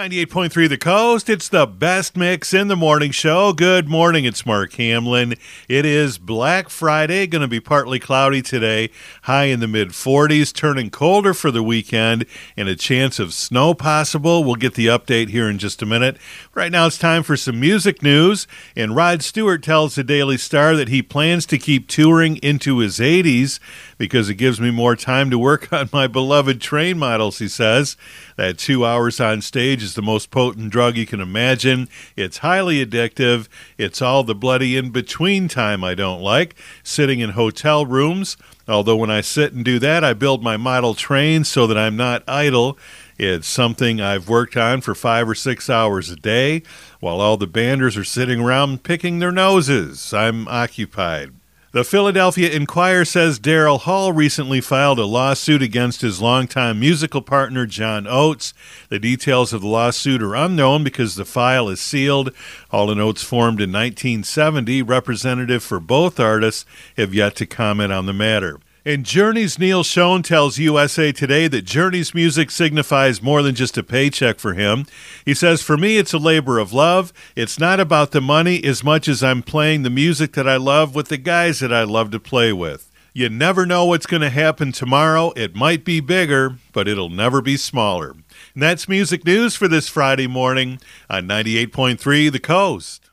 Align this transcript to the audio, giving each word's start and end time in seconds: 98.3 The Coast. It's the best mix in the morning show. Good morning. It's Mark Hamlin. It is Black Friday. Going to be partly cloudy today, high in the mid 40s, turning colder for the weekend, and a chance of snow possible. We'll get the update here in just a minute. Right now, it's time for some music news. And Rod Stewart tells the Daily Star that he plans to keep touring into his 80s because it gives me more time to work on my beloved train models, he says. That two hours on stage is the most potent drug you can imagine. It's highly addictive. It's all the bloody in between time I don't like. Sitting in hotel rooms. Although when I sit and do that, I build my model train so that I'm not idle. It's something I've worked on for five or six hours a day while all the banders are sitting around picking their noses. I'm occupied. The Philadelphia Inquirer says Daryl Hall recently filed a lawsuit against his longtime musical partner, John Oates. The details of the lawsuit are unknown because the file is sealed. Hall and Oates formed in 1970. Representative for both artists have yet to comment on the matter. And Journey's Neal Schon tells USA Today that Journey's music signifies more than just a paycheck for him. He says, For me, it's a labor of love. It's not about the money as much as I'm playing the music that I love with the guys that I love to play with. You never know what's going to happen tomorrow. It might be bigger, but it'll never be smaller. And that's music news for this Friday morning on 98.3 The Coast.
98.3 0.00 0.66
The 0.66 0.78
Coast. 0.78 1.28
It's 1.28 1.50
the 1.50 1.66
best 1.66 2.16
mix 2.16 2.54
in 2.54 2.68
the 2.68 2.74
morning 2.74 3.10
show. 3.10 3.52
Good 3.52 3.86
morning. 3.86 4.24
It's 4.24 4.46
Mark 4.46 4.72
Hamlin. 4.72 5.34
It 5.68 5.84
is 5.84 6.16
Black 6.16 6.70
Friday. 6.70 7.26
Going 7.26 7.42
to 7.42 7.48
be 7.48 7.60
partly 7.60 7.98
cloudy 7.98 8.40
today, 8.40 8.88
high 9.24 9.44
in 9.44 9.60
the 9.60 9.68
mid 9.68 9.90
40s, 9.90 10.54
turning 10.54 10.88
colder 10.88 11.34
for 11.34 11.50
the 11.50 11.62
weekend, 11.62 12.24
and 12.56 12.66
a 12.66 12.76
chance 12.76 13.18
of 13.18 13.34
snow 13.34 13.74
possible. 13.74 14.42
We'll 14.42 14.54
get 14.54 14.72
the 14.72 14.86
update 14.86 15.28
here 15.28 15.50
in 15.50 15.58
just 15.58 15.82
a 15.82 15.86
minute. 15.86 16.16
Right 16.54 16.72
now, 16.72 16.86
it's 16.86 16.96
time 16.96 17.22
for 17.22 17.36
some 17.36 17.60
music 17.60 18.02
news. 18.02 18.46
And 18.74 18.96
Rod 18.96 19.22
Stewart 19.22 19.62
tells 19.62 19.96
the 19.96 20.02
Daily 20.02 20.38
Star 20.38 20.76
that 20.76 20.88
he 20.88 21.02
plans 21.02 21.44
to 21.44 21.58
keep 21.58 21.88
touring 21.88 22.38
into 22.38 22.78
his 22.78 23.00
80s 23.00 23.60
because 23.98 24.30
it 24.30 24.36
gives 24.36 24.62
me 24.62 24.70
more 24.70 24.96
time 24.96 25.28
to 25.28 25.38
work 25.38 25.70
on 25.74 25.90
my 25.92 26.06
beloved 26.06 26.58
train 26.58 26.98
models, 26.98 27.38
he 27.38 27.48
says. 27.48 27.98
That 28.36 28.56
two 28.56 28.86
hours 28.86 29.20
on 29.20 29.42
stage 29.42 29.89
is 29.90 29.94
the 29.96 30.02
most 30.02 30.30
potent 30.30 30.70
drug 30.70 30.96
you 30.96 31.06
can 31.06 31.20
imagine. 31.20 31.88
It's 32.16 32.38
highly 32.38 32.84
addictive. 32.84 33.48
It's 33.76 34.00
all 34.00 34.22
the 34.22 34.34
bloody 34.34 34.76
in 34.76 34.90
between 34.90 35.48
time 35.48 35.82
I 35.82 35.94
don't 35.94 36.22
like. 36.22 36.54
Sitting 36.84 37.18
in 37.18 37.30
hotel 37.30 37.84
rooms. 37.84 38.36
Although 38.68 38.96
when 38.96 39.10
I 39.10 39.20
sit 39.20 39.52
and 39.52 39.64
do 39.64 39.80
that, 39.80 40.04
I 40.04 40.12
build 40.12 40.44
my 40.44 40.56
model 40.56 40.94
train 40.94 41.42
so 41.42 41.66
that 41.66 41.76
I'm 41.76 41.96
not 41.96 42.22
idle. 42.28 42.78
It's 43.18 43.48
something 43.48 44.00
I've 44.00 44.28
worked 44.28 44.56
on 44.56 44.80
for 44.80 44.94
five 44.94 45.28
or 45.28 45.34
six 45.34 45.68
hours 45.68 46.08
a 46.08 46.16
day 46.16 46.62
while 47.00 47.20
all 47.20 47.36
the 47.36 47.48
banders 47.48 47.98
are 47.98 48.04
sitting 48.04 48.40
around 48.40 48.84
picking 48.84 49.18
their 49.18 49.32
noses. 49.32 50.14
I'm 50.14 50.46
occupied. 50.46 51.32
The 51.72 51.84
Philadelphia 51.84 52.50
Inquirer 52.50 53.04
says 53.04 53.38
Daryl 53.38 53.78
Hall 53.78 54.12
recently 54.12 54.60
filed 54.60 54.98
a 54.98 55.04
lawsuit 55.04 55.62
against 55.62 56.00
his 56.00 56.20
longtime 56.20 56.80
musical 56.80 57.22
partner, 57.22 57.64
John 57.64 58.08
Oates. 58.08 58.52
The 58.88 58.98
details 58.98 59.52
of 59.52 59.60
the 59.60 59.68
lawsuit 59.68 60.20
are 60.20 60.34
unknown 60.34 60.82
because 60.82 61.14
the 61.14 61.24
file 61.24 61.68
is 61.68 61.80
sealed. 61.80 62.34
Hall 62.70 62.90
and 62.90 63.00
Oates 63.00 63.22
formed 63.22 63.60
in 63.60 63.70
1970. 63.70 64.82
Representative 64.82 65.62
for 65.62 65.78
both 65.78 66.18
artists 66.18 66.66
have 66.96 67.14
yet 67.14 67.36
to 67.36 67.46
comment 67.46 67.92
on 67.92 68.06
the 68.06 68.12
matter. 68.12 68.58
And 68.82 69.04
Journey's 69.04 69.58
Neal 69.58 69.82
Schon 69.82 70.22
tells 70.22 70.56
USA 70.56 71.12
Today 71.12 71.48
that 71.48 71.66
Journey's 71.66 72.14
music 72.14 72.50
signifies 72.50 73.20
more 73.20 73.42
than 73.42 73.54
just 73.54 73.76
a 73.76 73.82
paycheck 73.82 74.38
for 74.38 74.54
him. 74.54 74.86
He 75.22 75.34
says, 75.34 75.60
For 75.60 75.76
me, 75.76 75.98
it's 75.98 76.14
a 76.14 76.18
labor 76.18 76.58
of 76.58 76.72
love. 76.72 77.12
It's 77.36 77.58
not 77.58 77.78
about 77.78 78.12
the 78.12 78.22
money 78.22 78.64
as 78.64 78.82
much 78.82 79.06
as 79.06 79.22
I'm 79.22 79.42
playing 79.42 79.82
the 79.82 79.90
music 79.90 80.32
that 80.32 80.48
I 80.48 80.56
love 80.56 80.94
with 80.94 81.08
the 81.08 81.18
guys 81.18 81.60
that 81.60 81.74
I 81.74 81.82
love 81.82 82.10
to 82.12 82.20
play 82.20 82.54
with. 82.54 82.90
You 83.12 83.28
never 83.28 83.66
know 83.66 83.84
what's 83.84 84.06
going 84.06 84.22
to 84.22 84.30
happen 84.30 84.72
tomorrow. 84.72 85.32
It 85.36 85.54
might 85.54 85.84
be 85.84 86.00
bigger, 86.00 86.56
but 86.72 86.88
it'll 86.88 87.10
never 87.10 87.42
be 87.42 87.58
smaller. 87.58 88.12
And 88.54 88.62
that's 88.62 88.88
music 88.88 89.26
news 89.26 89.54
for 89.54 89.68
this 89.68 89.88
Friday 89.88 90.26
morning 90.26 90.80
on 91.10 91.28
98.3 91.28 92.32
The 92.32 92.38
Coast. 92.38 93.09